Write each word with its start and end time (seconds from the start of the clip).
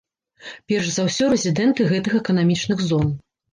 Перш 0.73 0.87
за 0.95 1.05
ўсё, 1.09 1.27
рэзідэнты 1.35 1.81
гэтых 1.93 2.19
эканамічных 2.23 2.85
зон. 2.89 3.17